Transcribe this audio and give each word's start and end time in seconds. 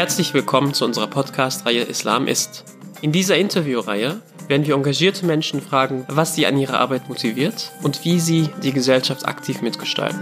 Herzlich 0.00 0.32
willkommen 0.32 0.72
zu 0.72 0.86
unserer 0.86 1.08
Podcast-Reihe 1.08 1.82
Islam 1.82 2.26
ist. 2.26 2.64
In 3.02 3.12
dieser 3.12 3.36
Interviewreihe 3.36 4.22
werden 4.48 4.66
wir 4.66 4.74
engagierte 4.74 5.26
Menschen 5.26 5.60
fragen, 5.60 6.06
was 6.08 6.34
sie 6.34 6.46
an 6.46 6.56
ihrer 6.56 6.80
Arbeit 6.80 7.10
motiviert 7.10 7.70
und 7.82 8.02
wie 8.02 8.18
sie 8.18 8.48
die 8.62 8.72
Gesellschaft 8.72 9.26
aktiv 9.26 9.60
mitgestalten. 9.60 10.18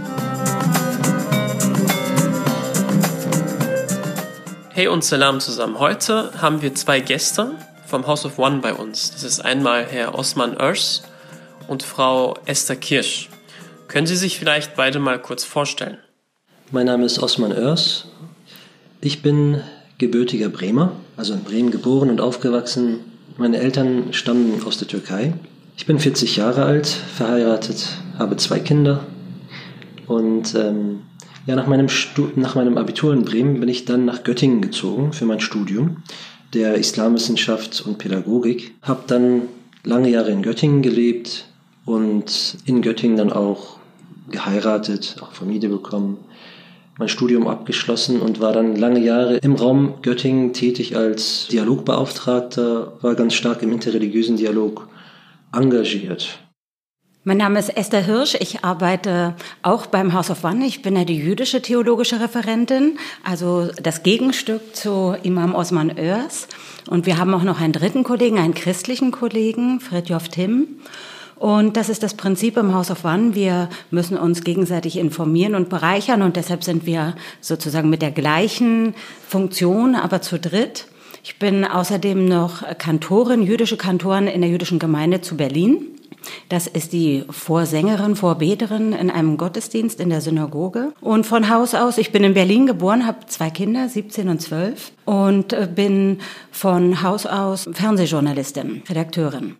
Hey 4.71 4.89
und 4.89 5.05
Salam 5.05 5.39
zusammen. 5.39 5.79
Heute 5.79 6.33
haben 6.41 6.61
wir 6.61 6.75
zwei 6.75 6.99
Gäste 6.99 7.53
vom 7.85 8.05
House 8.05 8.25
of 8.25 8.37
One 8.37 8.57
bei 8.57 8.73
uns. 8.73 9.11
Das 9.11 9.23
ist 9.23 9.39
einmal 9.39 9.85
Herr 9.85 10.13
Osman 10.13 10.59
Örs 10.59 11.03
und 11.69 11.83
Frau 11.83 12.37
Esther 12.43 12.75
Kirsch. 12.75 13.29
Können 13.87 14.07
Sie 14.07 14.17
sich 14.17 14.37
vielleicht 14.37 14.75
beide 14.75 14.99
mal 14.99 15.21
kurz 15.21 15.45
vorstellen? 15.45 15.99
Mein 16.69 16.87
Name 16.87 17.05
ist 17.05 17.19
Osman 17.19 17.53
Örs 17.53 18.09
ich 19.01 19.21
bin 19.21 19.61
gebürtiger 19.97 20.49
Bremer, 20.49 20.93
also 21.17 21.33
in 21.33 21.43
Bremen 21.43 21.71
geboren 21.71 22.09
und 22.09 22.21
aufgewachsen. 22.21 22.99
Meine 23.37 23.57
Eltern 23.57 24.11
stammen 24.11 24.61
aus 24.65 24.77
der 24.77 24.87
Türkei. 24.87 25.33
Ich 25.77 25.85
bin 25.85 25.99
40 25.99 26.35
Jahre 26.35 26.65
alt, 26.65 26.87
verheiratet, 26.87 27.87
habe 28.17 28.35
zwei 28.37 28.59
Kinder. 28.59 29.05
Und 30.07 30.55
ähm, 30.55 31.01
ja, 31.45 31.55
nach 31.55 31.67
meinem, 31.67 31.87
nach 32.35 32.55
meinem 32.55 32.77
Abitur 32.77 33.13
in 33.13 33.23
Bremen 33.23 33.59
bin 33.59 33.69
ich 33.69 33.85
dann 33.85 34.05
nach 34.05 34.23
Göttingen 34.23 34.61
gezogen 34.61 35.13
für 35.13 35.25
mein 35.25 35.39
Studium 35.39 36.03
der 36.53 36.75
Islamwissenschaft 36.75 37.81
und 37.85 37.97
Pädagogik. 37.97 38.73
Habe 38.81 39.03
dann 39.07 39.43
lange 39.83 40.09
Jahre 40.09 40.31
in 40.31 40.41
Göttingen 40.41 40.81
gelebt 40.81 41.45
und 41.85 42.57
in 42.65 42.81
Göttingen 42.81 43.17
dann 43.17 43.31
auch 43.31 43.77
geheiratet, 44.29 45.17
auch 45.21 45.31
Familie 45.31 45.69
bekommen 45.69 46.17
mein 46.99 47.07
Studium 47.07 47.47
abgeschlossen 47.47 48.19
und 48.19 48.41
war 48.41 48.51
dann 48.51 48.75
lange 48.75 48.99
Jahre 48.99 49.37
im 49.37 49.55
Raum 49.55 50.01
Göttingen 50.01 50.51
tätig 50.51 50.97
als 50.97 51.47
Dialogbeauftragter, 51.47 52.97
war 53.01 53.15
ganz 53.15 53.33
stark 53.35 53.63
im 53.63 53.71
interreligiösen 53.71 54.35
Dialog 54.35 54.89
engagiert. 55.53 56.39
Mein 57.23 57.37
Name 57.37 57.59
ist 57.59 57.69
Esther 57.69 58.03
Hirsch. 58.03 58.35
Ich 58.39 58.65
arbeite 58.65 59.35
auch 59.61 59.85
beim 59.85 60.13
House 60.13 60.29
of 60.29 60.43
One. 60.43 60.65
Ich 60.65 60.81
bin 60.81 60.95
ja 60.95 61.05
die 61.05 61.17
jüdische 61.17 61.61
theologische 61.61 62.19
Referentin, 62.19 62.97
also 63.23 63.69
das 63.81 64.03
Gegenstück 64.03 64.75
zu 64.75 65.15
Imam 65.23 65.55
Osman 65.55 65.91
Oers. 65.97 66.47
Und 66.89 67.05
wir 67.05 67.17
haben 67.17 67.33
auch 67.33 67.43
noch 67.43 67.61
einen 67.61 67.73
dritten 67.73 68.03
Kollegen, 68.03 68.39
einen 68.39 68.53
christlichen 68.53 69.11
Kollegen, 69.11 69.79
Fridjof 69.79 70.27
Tim. 70.27 70.79
Und 71.39 71.77
das 71.77 71.87
ist 71.87 72.03
das 72.03 72.13
Prinzip 72.13 72.57
im 72.57 72.73
House 72.73 72.91
of 72.91 73.05
One. 73.05 73.33
Wir 73.33 73.69
müssen 73.91 74.17
uns 74.17 74.43
gegenseitig 74.43 74.97
informieren 74.97 75.55
und 75.55 75.69
bereichern 75.69 76.21
und 76.21 76.35
deshalb 76.35 76.63
sind 76.63 76.85
wir 76.85 77.15
sozusagen 77.39 77.89
mit 77.89 78.01
der 78.01 78.11
gleichen 78.11 78.93
Funktion, 79.25 79.95
aber 79.95 80.21
zu 80.21 80.37
dritt. 80.37 80.87
Ich 81.23 81.39
bin 81.39 81.63
außerdem 81.65 82.25
noch 82.25 82.63
Kantorin, 82.77 83.41
jüdische 83.41 83.77
Kantorin 83.77 84.27
in 84.27 84.41
der 84.41 84.49
jüdischen 84.49 84.79
Gemeinde 84.79 85.21
zu 85.21 85.37
Berlin. 85.37 85.87
Das 86.49 86.67
ist 86.67 86.91
die 86.91 87.23
Vorsängerin, 87.29 88.17
Vorbeterin 88.17 88.91
in 88.91 89.09
einem 89.09 89.37
Gottesdienst 89.37 90.01
in 90.01 90.09
der 90.09 90.19
Synagoge. 90.19 90.91
Und 90.99 91.25
von 91.25 91.49
Haus 91.49 91.73
aus, 91.73 91.97
ich 91.97 92.11
bin 92.11 92.23
in 92.25 92.33
Berlin 92.33 92.67
geboren, 92.67 93.07
habe 93.07 93.25
zwei 93.27 93.49
Kinder, 93.49 93.87
17 93.87 94.27
und 94.27 94.41
12 94.41 94.91
und 95.05 95.53
äh, 95.53 95.69
bin 95.73 96.19
von 96.51 97.01
Haus 97.01 97.25
aus 97.25 97.69
Fernsehjournalistin, 97.71 98.83
Redakteurin. 98.89 99.55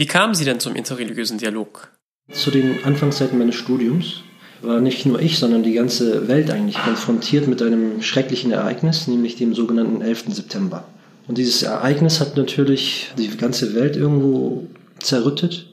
Wie 0.00 0.06
kamen 0.06 0.34
Sie 0.34 0.46
denn 0.46 0.60
zum 0.60 0.76
interreligiösen 0.76 1.36
Dialog? 1.36 1.90
Zu 2.32 2.50
den 2.50 2.82
Anfangszeiten 2.84 3.38
meines 3.38 3.54
Studiums 3.54 4.22
war 4.62 4.80
nicht 4.80 5.04
nur 5.04 5.20
ich, 5.20 5.38
sondern 5.38 5.62
die 5.62 5.74
ganze 5.74 6.26
Welt 6.26 6.50
eigentlich 6.50 6.78
konfrontiert 6.78 7.46
mit 7.46 7.60
einem 7.60 8.00
schrecklichen 8.00 8.50
Ereignis, 8.50 9.08
nämlich 9.08 9.36
dem 9.36 9.54
sogenannten 9.54 10.00
11. 10.00 10.24
September. 10.28 10.84
Und 11.28 11.36
dieses 11.36 11.62
Ereignis 11.62 12.18
hat 12.18 12.38
natürlich 12.38 13.10
die 13.18 13.28
ganze 13.36 13.74
Welt 13.74 13.94
irgendwo 13.94 14.68
zerrüttet, 15.00 15.66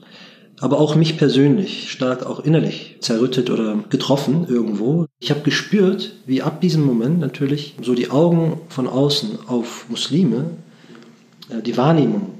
aber 0.59 0.77
auch 0.77 0.95
mich 0.95 1.17
persönlich 1.17 1.89
stark 1.89 2.25
auch 2.25 2.41
innerlich 2.41 2.97
zerrüttet 2.99 3.49
oder 3.49 3.81
getroffen 3.89 4.45
irgendwo. 4.49 5.05
Ich 5.19 5.29
habe 5.29 5.39
gespürt, 5.39 6.15
wie 6.25 6.41
ab 6.41 6.59
diesem 6.59 6.83
Moment 6.83 7.21
natürlich 7.21 7.75
so 7.81 7.95
die 7.95 8.11
Augen 8.11 8.59
von 8.67 8.87
außen 8.87 9.47
auf 9.47 9.85
Muslime, 9.87 10.49
äh, 11.47 11.61
die 11.61 11.77
Wahrnehmung 11.77 12.33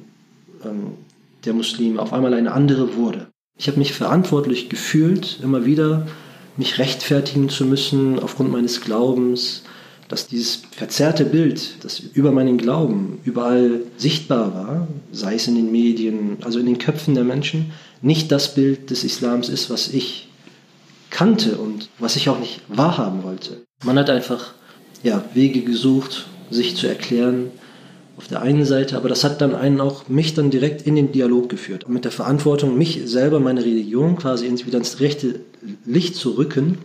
ähm, 0.66 1.07
der 1.48 1.54
Muslime 1.54 2.00
auf 2.00 2.14
einmal 2.14 2.34
eine 2.34 2.52
andere 2.52 2.96
wurde. 2.96 3.28
Ich 3.58 3.68
habe 3.68 3.80
mich 3.80 3.94
verantwortlich 3.94 4.70
gefühlt, 4.70 5.40
immer 5.42 5.66
wieder 5.66 6.06
mich 6.58 6.78
rechtfertigen 6.78 7.50
zu 7.50 7.66
müssen 7.66 8.20
aufgrund 8.20 8.52
meines 8.52 8.82
Glaubens, 8.82 9.64
dass 10.08 10.28
dieses 10.28 10.62
verzerrte 10.72 11.26
Bild, 11.26 11.84
das 11.84 12.00
über 12.00 12.32
meinen 12.32 12.58
Glauben 12.58 13.20
überall 13.24 13.82
sichtbar 13.98 14.54
war, 14.54 14.88
sei 15.12 15.36
es 15.36 15.48
in 15.48 15.56
den 15.56 15.72
Medien, 15.72 16.38
also 16.42 16.60
in 16.60 16.66
den 16.66 16.78
Köpfen 16.78 17.14
der 17.14 17.24
Menschen, 17.24 17.72
nicht 18.02 18.32
das 18.32 18.56
Bild 18.56 18.90
des 18.90 19.04
Islams 19.04 19.50
ist, 19.50 19.70
was 19.70 19.90
ich 19.90 20.30
kannte 21.10 21.58
und 21.58 21.90
was 22.00 22.16
ich 22.16 22.30
auch 22.30 22.40
nicht 22.40 22.62
wahrhaben 22.68 23.24
wollte. 23.24 23.64
Man 23.84 23.98
hat 23.98 24.10
einfach 24.10 24.54
ja, 25.04 25.24
Wege 25.34 25.62
gesucht, 25.62 26.28
sich 26.50 26.76
zu 26.76 26.88
erklären, 26.88 27.52
auf 28.18 28.28
der 28.28 28.42
einen 28.42 28.66
Seite, 28.66 28.98
aber 28.98 29.10
das 29.10 29.24
hat 29.24 29.42
dann 29.42 29.54
einen 29.54 29.80
auch 29.80 30.10
mich 30.10 30.34
dann 30.34 30.50
direkt 30.50 30.82
in 30.82 30.96
den 30.96 31.12
Dialog 31.12 31.50
geführt. 31.50 31.88
Mit 31.88 32.04
der 32.04 32.12
Verantwortung, 32.12 32.78
mich 32.78 33.02
selber, 33.06 33.40
meine 33.40 33.64
Religion 33.64 34.16
quasi 34.16 34.52
wieder 34.66 34.80
ins 34.80 35.00
rechte 35.00 35.40
Licht 35.86 36.16
zu 36.16 36.32
rücken, 36.32 36.80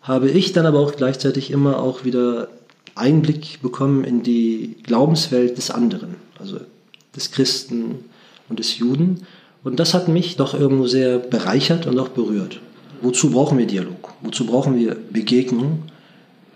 habe 0.00 0.30
ich 0.30 0.52
dann 0.52 0.64
aber 0.64 0.80
auch 0.80 0.96
gleichzeitig 0.96 1.50
immer 1.50 1.78
auch 1.78 2.04
wieder 2.04 2.48
Einblick 2.94 3.60
bekommen 3.60 4.04
in 4.04 4.22
die 4.22 4.76
Glaubenswelt 4.82 5.58
des 5.58 5.70
anderen, 5.70 6.16
also 6.38 6.58
des 7.14 7.30
Christen 7.30 8.06
und 8.48 8.58
des 8.58 8.78
Juden. 8.78 9.26
Und 9.62 9.78
das 9.78 9.92
hat 9.92 10.08
mich 10.08 10.36
doch 10.36 10.54
irgendwo 10.54 10.86
sehr 10.86 11.18
bereichert 11.18 11.86
und 11.86 11.98
auch 11.98 12.08
berührt. 12.08 12.60
Wozu 13.02 13.30
brauchen 13.30 13.58
wir 13.58 13.66
Dialog? 13.66 14.14
Wozu 14.22 14.46
brauchen 14.46 14.76
wir 14.78 14.96
Begegnung? 15.10 15.82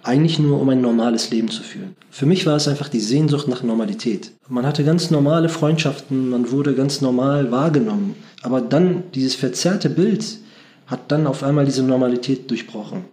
Eigentlich 0.07 0.39
nur 0.39 0.61
um 0.61 0.69
ein 0.69 0.81
normales 0.81 1.31
Leben 1.31 1.49
zu 1.49 1.63
führen. 1.63 1.97
Für 2.11 2.27
mich 2.27 2.47
war 2.47 2.57
es 2.57 2.69
einfach 2.69 2.89
die 2.89 3.01
Sehnsucht 3.01 3.49
nach 3.49 3.63
Normalität. 3.63 4.33
Man 4.49 4.67
hatte 4.67 4.85
ganz 4.85 5.11
normale 5.11 5.49
Freundschaften, 5.49 6.31
man 6.31 6.51
wurde 6.51 6.75
ganz 6.75 7.01
normal 7.01 7.51
wahrgenommen. 7.51 8.15
Aber 8.43 8.61
dann 8.61 9.05
dieses 9.15 9.35
verzerrte 9.35 9.91
Bild 9.91 10.39
hat 10.87 11.11
dann 11.11 11.27
auf 11.27 11.43
einmal 11.43 11.65
diese 11.65 11.83
Normalität 11.83 12.51
durchbrochen. 12.51 13.05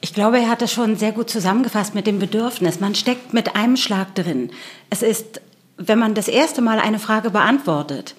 Ich 0.00 0.12
glaube, 0.12 0.38
er 0.38 0.50
hat 0.50 0.62
das 0.62 0.72
schon 0.72 0.96
sehr 0.96 1.12
gut 1.12 1.30
zusammengefasst 1.30 1.94
mit 1.94 2.08
dem 2.08 2.18
Bedürfnis. 2.18 2.80
Man 2.80 2.96
steckt 2.96 3.32
mit 3.32 3.54
einem 3.54 3.76
Schlag 3.76 4.16
drin. 4.16 4.50
Es 4.90 5.02
ist, 5.02 5.40
wenn 5.76 6.00
man 6.00 6.14
das 6.14 6.26
erste 6.26 6.60
Mal 6.60 6.80
eine 6.80 6.98
Frage 6.98 7.30
beantwortet, 7.30 8.16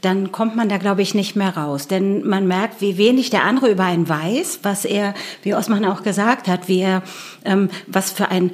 dann 0.00 0.32
kommt 0.32 0.56
man 0.56 0.68
da, 0.68 0.76
glaube 0.78 1.02
ich, 1.02 1.14
nicht 1.14 1.36
mehr 1.36 1.56
raus. 1.56 1.88
Denn 1.88 2.26
man 2.26 2.46
merkt, 2.46 2.80
wie 2.80 2.96
wenig 2.96 3.30
der 3.30 3.44
andere 3.44 3.70
über 3.70 3.84
einen 3.84 4.08
weiß, 4.08 4.60
was 4.62 4.84
er, 4.84 5.14
wie 5.42 5.54
Osman 5.54 5.84
auch 5.84 6.02
gesagt 6.02 6.48
hat, 6.48 6.68
wie 6.68 6.80
er, 6.80 7.02
ähm, 7.44 7.70
was 7.86 8.12
für 8.12 8.28
ein 8.28 8.52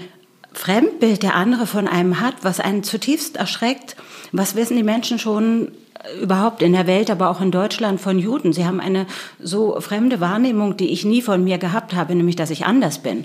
Fremdbild 0.53 1.23
der 1.23 1.35
andere 1.35 1.67
von 1.67 1.87
einem 1.87 2.21
hat, 2.21 2.37
was 2.43 2.61
einen 2.61 2.83
zutiefst 2.83 3.37
erschreckt. 3.37 3.97
Was 4.33 4.57
wissen 4.57 4.77
die 4.77 4.83
Menschen 4.83 5.19
schon 5.19 5.73
überhaupt 6.23 6.63
in 6.63 6.73
der 6.73 6.87
Welt, 6.87 7.11
aber 7.11 7.29
auch 7.29 7.43
in 7.43 7.51
Deutschland 7.51 8.01
von 8.01 8.19
Juden? 8.19 8.55
Sie 8.55 8.65
haben 8.65 8.81
eine 8.81 9.07
so 9.39 9.79
fremde 9.81 10.21
Wahrnehmung, 10.21 10.77
die 10.77 10.91
ich 10.91 11.05
nie 11.05 11.21
von 11.21 11.45
mir 11.45 11.59
gehabt 11.59 11.95
habe, 11.95 12.15
nämlich, 12.15 12.37
dass 12.37 12.51
ich 12.51 12.65
anders 12.65 12.99
bin. 13.01 13.25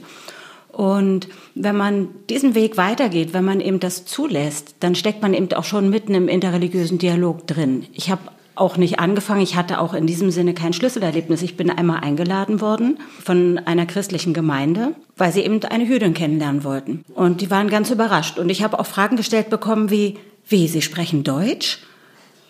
Und 0.82 1.28
wenn 1.54 1.78
man 1.78 2.08
diesen 2.28 2.56
Weg 2.56 2.76
weitergeht, 2.76 3.34
wenn 3.34 3.46
man 3.46 3.62
eben 3.62 3.80
das 3.80 4.06
zulässt, 4.06 4.74
dann 4.80 4.96
steckt 4.96 5.22
man 5.22 5.36
eben 5.36 5.54
auch 5.54 5.64
schon 5.64 5.92
mitten 5.92 6.16
im 6.16 6.28
interreligiösen 6.28 6.98
Dialog 6.98 7.46
drin. 7.46 7.86
Ich 7.94 8.10
habe 8.10 8.24
auch 8.56 8.78
nicht 8.78 9.00
angefangen. 9.00 9.44
Ich 9.44 9.56
hatte 9.56 9.80
auch 9.80 9.94
in 9.94 10.08
diesem 10.08 10.32
Sinne 10.32 10.56
kein 10.56 10.74
Schlüsselerlebnis. 10.74 11.44
Ich 11.44 11.56
bin 11.56 11.70
einmal 11.70 12.00
eingeladen 12.00 12.62
worden 12.62 12.98
von 13.24 13.60
einer 13.60 13.86
christlichen 13.86 14.34
Gemeinde, 14.34 14.96
weil 15.18 15.32
sie 15.32 15.42
eben 15.42 15.64
eine 15.66 15.84
Jüdin 15.84 16.16
kennenlernen 16.16 16.64
wollten. 16.64 17.06
Und 17.14 17.42
die 17.42 17.52
waren 17.52 17.70
ganz 17.70 17.92
überrascht. 17.92 18.40
Und 18.40 18.50
ich 18.50 18.64
habe 18.64 18.80
auch 18.80 18.88
Fragen 18.88 19.18
gestellt 19.18 19.52
bekommen 19.52 19.92
wie, 19.92 20.18
wie, 20.48 20.68
Sie 20.68 20.82
sprechen 20.82 21.24
Deutsch? 21.24 21.78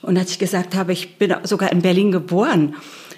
Und 0.01 0.17
als 0.17 0.31
ich 0.31 0.39
gesagt 0.39 0.73
habe, 0.73 0.93
ich 0.93 1.17
bin 1.17 1.35
sogar 1.43 1.69
in 1.73 1.81
Berlin 1.81 2.13
geboren, 2.13 2.75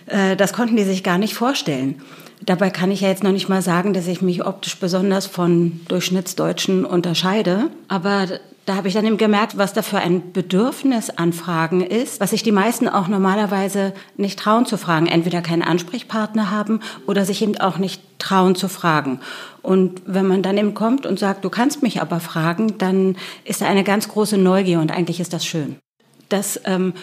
äh, 0.08 0.36
das 0.36 0.54
konnten 0.54 0.76
die 0.76 0.84
sich 0.84 1.04
gar 1.04 1.20
nicht 1.20 1.36
vorstellen. 1.36 2.02
Dabei 2.46 2.70
kann 2.70 2.92
ich 2.92 3.02
ja 3.02 3.08
jetzt 3.08 3.24
noch 3.24 3.32
nicht 3.32 3.48
mal 3.48 3.62
sagen, 3.62 3.94
dass 3.94 4.08
ich 4.08 4.22
mich 4.22 4.46
optisch 4.46 4.78
besonders 4.78 5.26
von 5.26 5.82
Durchschnittsdeutschen 5.88 6.84
unterscheide. 6.84 7.70
Aber 7.88 8.28
da 8.66 8.76
habe 8.76 8.88
ich 8.88 8.94
dann 8.94 9.06
eben 9.06 9.18
gemerkt, 9.18 9.58
was 9.58 9.74
da 9.74 9.82
für 9.82 9.98
ein 9.98 10.32
Bedürfnis 10.32 11.10
an 11.10 11.34
Fragen 11.34 11.82
ist, 11.82 12.20
was 12.20 12.32
sich 12.32 12.44
die 12.44 12.52
meisten 12.52 12.88
auch 12.88 13.08
normalerweise 13.08 13.94
nicht 14.18 14.40
trauen 14.40 14.66
zu 14.66 14.78
fragen. 14.78 15.08
Entweder 15.08 15.42
keinen 15.42 15.62
Ansprechpartner 15.62 16.50
haben 16.50 16.80
oder 17.06 17.26
sich 17.26 17.42
eben 17.42 17.58
auch 17.58 17.78
nicht 17.78 18.02
trauen 18.20 18.56
zu 18.56 18.68
fragen. 18.68 19.20
Und 19.62 20.02
wenn 20.06 20.28
man 20.28 20.44
dann 20.44 20.58
eben 20.58 20.74
kommt 20.74 21.06
und 21.06 21.20
sagt, 21.20 21.44
du 21.44 21.50
kannst 21.50 21.84
mich 21.84 22.02
aber 22.02 22.20
fragen, 22.20 22.78
dann 22.78 23.18
ist 23.44 23.62
da 23.62 23.68
eine 23.68 23.84
ganz 23.84 24.08
große 24.08 24.38
Neugier 24.38 24.80
und 24.80 24.92
eigentlich 24.92 25.20
ist 25.20 25.34
das 25.34 25.46
schön. 25.46 25.78
Das 26.30 26.60
ähm, 26.66 26.94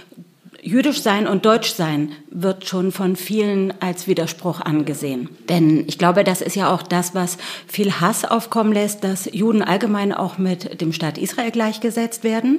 Jüdisch 0.62 1.00
sein 1.00 1.26
und 1.26 1.46
Deutsch 1.46 1.72
sein 1.72 2.12
wird 2.30 2.66
schon 2.66 2.92
von 2.92 3.16
vielen 3.16 3.72
als 3.80 4.06
Widerspruch 4.06 4.60
angesehen. 4.60 5.30
Denn 5.48 5.84
ich 5.86 5.96
glaube, 5.96 6.22
das 6.22 6.42
ist 6.42 6.54
ja 6.54 6.72
auch 6.72 6.82
das, 6.82 7.14
was 7.14 7.38
viel 7.66 8.00
Hass 8.00 8.24
aufkommen 8.24 8.72
lässt, 8.72 9.02
dass 9.02 9.30
Juden 9.32 9.62
allgemein 9.62 10.12
auch 10.12 10.36
mit 10.36 10.80
dem 10.80 10.92
Staat 10.92 11.16
Israel 11.16 11.50
gleichgesetzt 11.50 12.24
werden. 12.24 12.58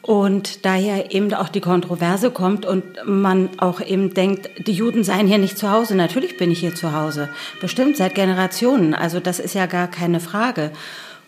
Und 0.00 0.66
daher 0.66 1.14
eben 1.14 1.32
auch 1.32 1.48
die 1.48 1.62
Kontroverse 1.62 2.30
kommt 2.30 2.66
und 2.66 2.84
man 3.06 3.48
auch 3.58 3.80
eben 3.80 4.12
denkt, 4.12 4.50
die 4.66 4.72
Juden 4.72 5.02
seien 5.02 5.26
hier 5.26 5.38
nicht 5.38 5.56
zu 5.56 5.70
Hause. 5.70 5.96
Natürlich 5.96 6.36
bin 6.36 6.50
ich 6.50 6.60
hier 6.60 6.74
zu 6.74 6.92
Hause. 6.92 7.30
Bestimmt 7.60 7.96
seit 7.96 8.14
Generationen. 8.14 8.94
Also 8.94 9.18
das 9.18 9.40
ist 9.40 9.54
ja 9.54 9.64
gar 9.64 9.88
keine 9.88 10.20
Frage. 10.20 10.72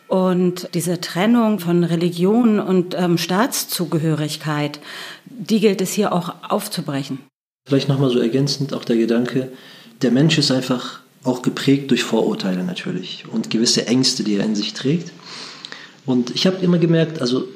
Und 0.08 0.69
diese 0.75 1.00
Trennung 1.00 1.58
von 1.58 1.82
Religion 1.82 2.61
und 2.61 2.94
ähm, 2.97 3.19
Staatszugehörigkeit, 3.19 4.79
die 5.25 5.61
gilt 5.61 5.81
es 5.81 5.93
hier 5.93 6.12
auch 6.12 6.35
aufzubrechen. 6.49 7.19
Vielleicht 7.67 7.88
nochmal 7.88 8.11
so 8.11 8.20
ergänzend 8.20 8.73
auch 8.73 8.85
der 8.85 8.97
Gedanke, 8.97 9.50
der 10.03 10.12
Mensch 10.12 10.38
ist 10.38 10.53
einfach 10.53 11.00
auch 11.25 11.43
geprägt 11.43 11.91
durch 11.91 12.05
Vorurteile 12.05 12.62
natürlich 12.62 13.25
und 13.32 13.50
gewisse 13.50 13.87
Ängste, 13.88 14.23
die 14.23 14.37
er 14.37 14.44
in 14.44 14.55
sich 14.55 14.75
trägt. 14.75 15.12
Und 16.05 16.31
ich 16.31 16.47
habe 16.47 16.58
immer 16.64 16.79
gemerkt, 16.79 17.20
also 17.20 17.49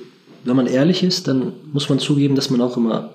wenn 0.42 0.56
man 0.56 0.66
ehrlich 0.66 1.04
ist, 1.04 1.28
dann 1.28 1.52
muss 1.72 1.88
man 1.88 2.00
zugeben, 2.00 2.34
dass 2.34 2.50
man 2.50 2.60
auch 2.60 2.76
immer 2.76 3.14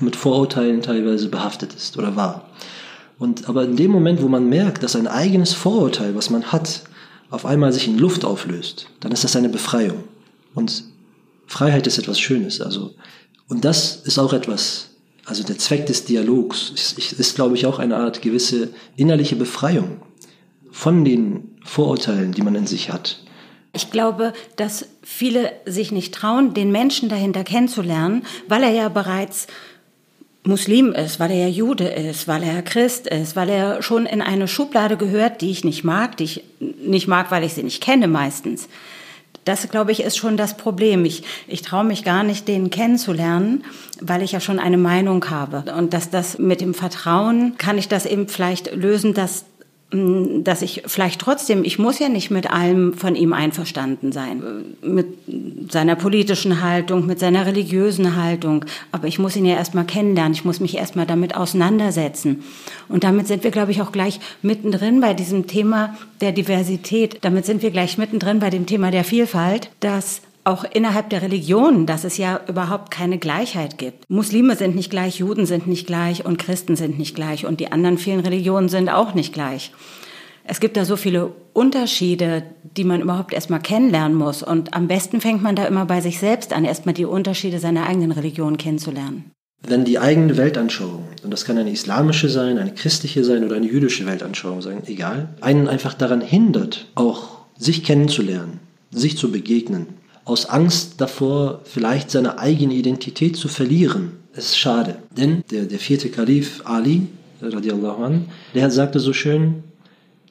mit 0.00 0.16
Vorurteilen 0.16 0.82
teilweise 0.82 1.28
behaftet 1.28 1.72
ist 1.72 1.96
oder 1.96 2.16
war. 2.16 2.50
Und 3.18 3.48
aber 3.48 3.64
in 3.64 3.76
dem 3.76 3.90
Moment, 3.90 4.22
wo 4.22 4.28
man 4.28 4.48
merkt, 4.48 4.82
dass 4.82 4.96
ein 4.96 5.06
eigenes 5.06 5.54
Vorurteil, 5.54 6.14
was 6.14 6.28
man 6.28 6.52
hat, 6.52 6.82
auf 7.30 7.44
einmal 7.46 7.72
sich 7.72 7.88
in 7.88 7.98
Luft 7.98 8.24
auflöst, 8.24 8.88
dann 9.00 9.12
ist 9.12 9.24
das 9.24 9.36
eine 9.36 9.48
Befreiung. 9.48 10.04
Und 10.54 10.84
Freiheit 11.46 11.86
ist 11.86 11.98
etwas 11.98 12.18
Schönes. 12.18 12.60
Also, 12.60 12.94
und 13.48 13.64
das 13.64 13.96
ist 14.04 14.18
auch 14.18 14.32
etwas, 14.32 14.90
also 15.24 15.42
der 15.42 15.58
Zweck 15.58 15.86
des 15.86 16.04
Dialogs 16.04 16.70
ist, 16.74 16.98
ist 16.98 17.34
glaube 17.34 17.54
ich, 17.54 17.66
auch 17.66 17.78
eine 17.78 17.96
Art 17.96 18.22
gewisse 18.22 18.70
innerliche 18.96 19.36
Befreiung 19.36 20.02
von 20.70 21.04
den 21.04 21.58
Vorurteilen, 21.64 22.32
die 22.32 22.42
man 22.42 22.54
in 22.54 22.66
sich 22.66 22.92
hat. 22.92 23.20
Ich 23.72 23.90
glaube, 23.90 24.32
dass 24.56 24.86
viele 25.02 25.52
sich 25.66 25.92
nicht 25.92 26.14
trauen, 26.14 26.54
den 26.54 26.72
Menschen 26.72 27.08
dahinter 27.08 27.44
kennenzulernen, 27.44 28.24
weil 28.48 28.62
er 28.62 28.70
ja 28.70 28.88
bereits 28.88 29.48
Muslim 30.46 30.92
ist, 30.92 31.18
weil 31.18 31.32
er 31.32 31.50
Jude 31.50 31.88
ist, 31.88 32.28
weil 32.28 32.42
er 32.42 32.62
Christ 32.62 33.06
ist, 33.06 33.34
weil 33.34 33.48
er 33.48 33.82
schon 33.82 34.06
in 34.06 34.22
eine 34.22 34.46
Schublade 34.46 34.96
gehört, 34.96 35.40
die 35.40 35.50
ich 35.50 35.64
nicht 35.64 35.82
mag, 35.82 36.16
die 36.16 36.24
ich 36.24 36.44
nicht 36.60 37.08
mag, 37.08 37.30
weil 37.30 37.44
ich 37.44 37.54
sie 37.54 37.62
nicht 37.62 37.82
kenne 37.82 38.06
meistens. 38.06 38.68
Das, 39.44 39.68
glaube 39.68 39.92
ich, 39.92 40.02
ist 40.02 40.16
schon 40.16 40.36
das 40.36 40.56
Problem. 40.56 41.04
Ich, 41.04 41.22
ich 41.46 41.62
traue 41.62 41.84
mich 41.84 42.04
gar 42.04 42.24
nicht, 42.24 42.48
den 42.48 42.70
kennenzulernen, 42.70 43.64
weil 44.00 44.22
ich 44.22 44.32
ja 44.32 44.40
schon 44.40 44.58
eine 44.58 44.76
Meinung 44.78 45.30
habe. 45.30 45.64
Und 45.76 45.94
dass 45.94 46.10
das 46.10 46.38
mit 46.38 46.60
dem 46.60 46.74
Vertrauen 46.74 47.56
kann 47.56 47.78
ich 47.78 47.88
das 47.88 48.06
eben 48.06 48.26
vielleicht 48.26 48.74
lösen, 48.74 49.14
dass 49.14 49.44
dass 49.90 50.62
ich 50.62 50.82
vielleicht 50.86 51.20
trotzdem, 51.20 51.62
ich 51.62 51.78
muss 51.78 52.00
ja 52.00 52.08
nicht 52.08 52.32
mit 52.32 52.50
allem 52.50 52.94
von 52.94 53.14
ihm 53.14 53.32
einverstanden 53.32 54.10
sein, 54.10 54.42
mit 54.82 55.06
seiner 55.70 55.94
politischen 55.94 56.60
Haltung, 56.60 57.06
mit 57.06 57.20
seiner 57.20 57.46
religiösen 57.46 58.16
Haltung, 58.16 58.64
aber 58.90 59.06
ich 59.06 59.20
muss 59.20 59.36
ihn 59.36 59.44
ja 59.44 59.54
erstmal 59.54 59.84
kennenlernen, 59.84 60.32
ich 60.32 60.44
muss 60.44 60.58
mich 60.58 60.76
erstmal 60.76 61.06
damit 61.06 61.36
auseinandersetzen. 61.36 62.42
Und 62.88 63.04
damit 63.04 63.28
sind 63.28 63.44
wir, 63.44 63.52
glaube 63.52 63.70
ich, 63.70 63.80
auch 63.80 63.92
gleich 63.92 64.18
mittendrin 64.42 65.00
bei 65.00 65.14
diesem 65.14 65.46
Thema 65.46 65.96
der 66.20 66.32
Diversität, 66.32 67.18
damit 67.20 67.46
sind 67.46 67.62
wir 67.62 67.70
gleich 67.70 67.96
mittendrin 67.96 68.40
bei 68.40 68.50
dem 68.50 68.66
Thema 68.66 68.90
der 68.90 69.04
Vielfalt, 69.04 69.70
dass 69.78 70.20
auch 70.46 70.64
innerhalb 70.64 71.10
der 71.10 71.22
Religion, 71.22 71.86
dass 71.86 72.04
es 72.04 72.16
ja 72.18 72.40
überhaupt 72.48 72.90
keine 72.90 73.18
Gleichheit 73.18 73.78
gibt. 73.78 74.08
Muslime 74.08 74.54
sind 74.56 74.76
nicht 74.76 74.90
gleich, 74.90 75.18
Juden 75.18 75.44
sind 75.44 75.66
nicht 75.66 75.86
gleich 75.86 76.24
und 76.24 76.38
Christen 76.38 76.76
sind 76.76 76.98
nicht 76.98 77.16
gleich 77.16 77.46
und 77.46 77.58
die 77.58 77.72
anderen 77.72 77.98
vielen 77.98 78.20
Religionen 78.20 78.68
sind 78.68 78.88
auch 78.88 79.14
nicht 79.14 79.32
gleich. 79.32 79.72
Es 80.44 80.60
gibt 80.60 80.76
da 80.76 80.84
so 80.84 80.94
viele 80.94 81.32
Unterschiede, 81.52 82.44
die 82.62 82.84
man 82.84 83.00
überhaupt 83.00 83.32
erstmal 83.34 83.60
kennenlernen 83.60 84.16
muss. 84.16 84.44
Und 84.44 84.74
am 84.74 84.86
besten 84.86 85.20
fängt 85.20 85.42
man 85.42 85.56
da 85.56 85.64
immer 85.64 85.86
bei 85.86 86.00
sich 86.00 86.20
selbst 86.20 86.52
an, 86.52 86.64
erstmal 86.64 86.94
die 86.94 87.04
Unterschiede 87.04 87.58
seiner 87.58 87.88
eigenen 87.88 88.12
Religion 88.12 88.56
kennenzulernen. 88.56 89.32
Wenn 89.66 89.84
die 89.84 89.98
eigene 89.98 90.36
Weltanschauung, 90.36 91.08
und 91.24 91.32
das 91.32 91.44
kann 91.44 91.58
eine 91.58 91.72
islamische 91.72 92.28
sein, 92.28 92.58
eine 92.58 92.74
christliche 92.74 93.24
sein 93.24 93.42
oder 93.42 93.56
eine 93.56 93.66
jüdische 93.66 94.06
Weltanschauung 94.06 94.62
sein, 94.62 94.82
egal, 94.86 95.30
einen 95.40 95.66
einfach 95.66 95.94
daran 95.94 96.20
hindert, 96.20 96.86
auch 96.94 97.38
sich 97.56 97.82
kennenzulernen, 97.82 98.60
sich 98.92 99.18
zu 99.18 99.32
begegnen, 99.32 99.86
aus 100.26 100.46
Angst 100.46 101.00
davor, 101.00 101.60
vielleicht 101.64 102.10
seine 102.10 102.38
eigene 102.38 102.74
Identität 102.74 103.36
zu 103.36 103.48
verlieren. 103.48 104.18
Es 104.32 104.46
ist 104.46 104.58
schade. 104.58 104.98
Denn 105.16 105.42
der, 105.50 105.64
der 105.64 105.78
vierte 105.78 106.10
Kalif 106.10 106.62
Ali, 106.64 107.06
radiallahu 107.40 108.02
an, 108.02 108.28
der 108.52 108.70
sagte 108.70 108.98
so 108.98 109.12
schön, 109.12 109.62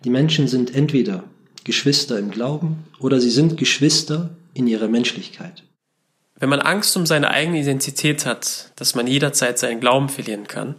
die 0.04 0.10
Menschen 0.10 0.48
sind 0.48 0.76
entweder 0.76 1.24
Geschwister 1.64 2.20
im 2.20 2.30
Glauben 2.30 2.84
oder 3.00 3.20
sie 3.22 3.30
sind 3.30 3.58
Geschwister 3.58 4.32
in 4.54 4.68
ihrer 4.68 4.90
Menschlichkeit. 4.90 5.64
Wenn 6.38 6.50
man 6.50 6.60
Angst 6.60 6.96
um 6.98 7.06
seine 7.06 7.32
eigene 7.32 7.62
Identität 7.62 8.26
hat, 8.26 8.74
dass 8.76 8.96
man 8.96 9.08
jederzeit 9.08 9.58
seinen 9.58 9.80
Glauben 9.80 10.10
verlieren 10.10 10.48
kann, 10.48 10.76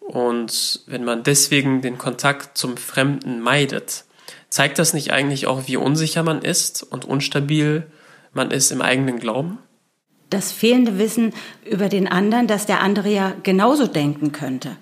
und 0.00 0.80
wenn 0.88 1.04
man 1.04 1.22
deswegen 1.22 1.82
den 1.82 1.96
Kontakt 1.96 2.58
zum 2.58 2.76
Fremden 2.76 3.40
meidet, 3.40 4.04
zeigt 4.48 4.80
das 4.80 4.92
nicht 4.92 5.12
eigentlich 5.12 5.46
auch, 5.46 5.68
wie 5.68 5.76
unsicher 5.76 6.24
man 6.24 6.42
ist 6.42 6.82
und 6.82 7.04
unstabil 7.04 7.86
man 8.32 8.50
ist 8.50 8.70
im 8.70 8.82
eigenen 8.82 9.18
Glauben? 9.18 9.58
Das 10.28 10.52
fehlende 10.52 10.98
Wissen 10.98 11.32
über 11.68 11.88
den 11.88 12.06
anderen, 12.06 12.46
dass 12.46 12.66
der 12.66 12.80
andere 12.80 13.10
ja 13.10 13.34
genauso 13.42 13.86
denken 13.86 14.32
könnte. 14.32 14.76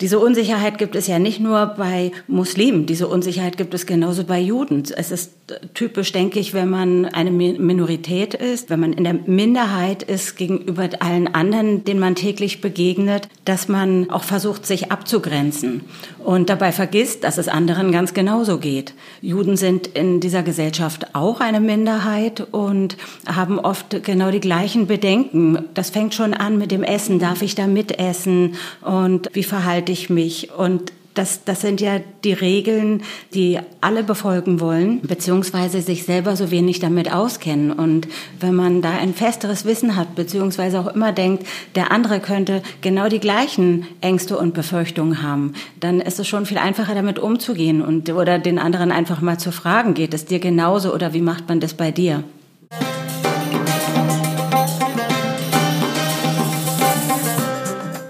Diese 0.00 0.18
Unsicherheit 0.18 0.78
gibt 0.78 0.94
es 0.94 1.06
ja 1.06 1.18
nicht 1.18 1.40
nur 1.40 1.66
bei 1.66 2.12
Muslimen, 2.26 2.86
diese 2.86 3.08
Unsicherheit 3.08 3.56
gibt 3.56 3.74
es 3.74 3.86
genauso 3.86 4.24
bei 4.24 4.40
Juden. 4.40 4.84
Es 4.96 5.10
ist 5.10 5.32
typisch, 5.74 6.12
denke 6.12 6.38
ich, 6.38 6.54
wenn 6.54 6.68
man 6.68 7.06
eine 7.06 7.30
Minorität 7.30 8.34
ist, 8.34 8.70
wenn 8.70 8.80
man 8.80 8.92
in 8.92 9.04
der 9.04 9.14
Minderheit 9.14 10.02
ist 10.02 10.36
gegenüber 10.36 10.88
allen 11.00 11.34
anderen, 11.34 11.84
denen 11.84 12.00
man 12.00 12.14
täglich 12.14 12.60
begegnet, 12.60 13.28
dass 13.44 13.68
man 13.68 14.10
auch 14.10 14.24
versucht, 14.24 14.66
sich 14.66 14.92
abzugrenzen 14.92 15.82
und 16.18 16.50
dabei 16.50 16.72
vergisst, 16.72 17.24
dass 17.24 17.38
es 17.38 17.48
anderen 17.48 17.92
ganz 17.92 18.14
genauso 18.14 18.58
geht. 18.58 18.94
Juden 19.22 19.56
sind 19.56 19.86
in 19.86 20.20
dieser 20.20 20.42
Gesellschaft 20.42 21.14
auch 21.14 21.40
eine 21.40 21.60
Minderheit 21.60 22.46
und 22.52 22.96
haben 23.26 23.58
oft 23.58 24.02
genau 24.04 24.30
die 24.30 24.40
gleichen 24.40 24.86
Bedenken. 24.86 25.64
Das 25.74 25.90
fängt 25.90 26.14
schon 26.14 26.34
an 26.34 26.58
mit 26.58 26.70
dem 26.70 26.82
Essen. 26.82 27.18
Darf 27.18 27.42
ich 27.42 27.54
da 27.54 27.66
mitessen? 27.66 28.54
Und 28.82 29.30
wie 29.32 29.42
verhalte 29.42 29.78
halte 29.78 29.92
ich 29.92 30.10
mich? 30.10 30.50
Und 30.56 30.92
das, 31.18 31.44
das 31.44 31.60
sind 31.60 31.80
ja 31.80 32.00
die 32.22 32.32
Regeln, 32.32 33.02
die 33.34 33.58
alle 33.80 34.04
befolgen 34.04 34.60
wollen, 34.60 35.00
beziehungsweise 35.02 35.82
sich 35.82 36.04
selber 36.04 36.36
so 36.36 36.52
wenig 36.52 36.78
damit 36.78 37.12
auskennen. 37.12 37.72
Und 37.72 38.06
wenn 38.38 38.54
man 38.54 38.82
da 38.82 38.90
ein 38.90 39.14
festeres 39.14 39.64
Wissen 39.64 39.96
hat, 39.96 40.14
beziehungsweise 40.14 40.78
auch 40.78 40.86
immer 40.86 41.10
denkt, 41.10 41.44
der 41.74 41.90
andere 41.90 42.20
könnte 42.20 42.62
genau 42.82 43.08
die 43.08 43.18
gleichen 43.18 43.86
Ängste 44.00 44.38
und 44.38 44.54
Befürchtungen 44.54 45.22
haben, 45.22 45.54
dann 45.80 46.00
ist 46.00 46.20
es 46.20 46.28
schon 46.28 46.46
viel 46.46 46.58
einfacher, 46.58 46.94
damit 46.94 47.18
umzugehen 47.18 47.82
und 47.82 48.08
oder 48.10 48.38
den 48.38 48.60
anderen 48.60 48.92
einfach 48.92 49.20
mal 49.20 49.38
zu 49.38 49.50
fragen, 49.50 49.94
geht 49.94 50.14
es 50.14 50.24
dir 50.24 50.38
genauso 50.38 50.94
oder 50.94 51.12
wie 51.14 51.20
macht 51.20 51.48
man 51.48 51.58
das 51.58 51.74
bei 51.74 51.90
dir? 51.90 52.22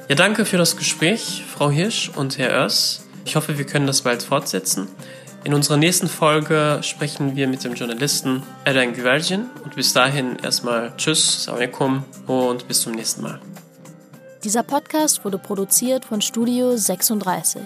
Ja, 0.08 0.14
danke 0.14 0.46
für 0.46 0.56
das 0.56 0.78
Gespräch, 0.78 1.44
Frau 1.58 1.72
Hirsch 1.72 2.12
und 2.14 2.38
Herr 2.38 2.52
Oers. 2.52 3.04
Ich 3.24 3.34
hoffe, 3.34 3.58
wir 3.58 3.66
können 3.66 3.88
das 3.88 4.02
bald 4.02 4.22
fortsetzen. 4.22 4.86
In 5.42 5.54
unserer 5.54 5.76
nächsten 5.76 6.06
Folge 6.06 6.78
sprechen 6.82 7.34
wir 7.34 7.48
mit 7.48 7.64
dem 7.64 7.74
Journalisten 7.74 8.44
Eren 8.64 8.92
Güvercin 8.92 9.46
und 9.64 9.74
bis 9.74 9.92
dahin 9.92 10.36
erstmal 10.36 10.92
Tschüss, 10.96 11.38
Assalamualaikum 11.38 12.04
und 12.28 12.68
bis 12.68 12.82
zum 12.82 12.92
nächsten 12.92 13.22
Mal. 13.22 13.40
Dieser 14.44 14.62
Podcast 14.62 15.24
wurde 15.24 15.38
produziert 15.38 16.04
von 16.04 16.20
Studio 16.20 16.76
36. 16.76 17.62